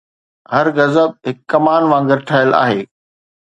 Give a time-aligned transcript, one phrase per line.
[0.53, 2.81] هر غضب هڪ ڪمان وانگر ٺهيل آهي